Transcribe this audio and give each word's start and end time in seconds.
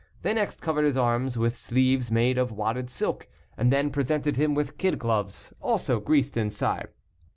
They 0.23 0.33
next 0.33 0.63
covered 0.63 0.85
his 0.85 0.97
arms 0.97 1.37
with 1.37 1.55
sleeves 1.55 2.09
made 2.09 2.39
of 2.39 2.51
wadded 2.51 2.89
silk, 2.89 3.27
and 3.55 3.71
then 3.71 3.91
presented 3.91 4.35
him 4.35 4.55
with 4.55 4.79
kid 4.79 4.97
gloves, 4.97 5.53
also 5.61 5.99
greased 5.99 6.35
inside. 6.37 6.87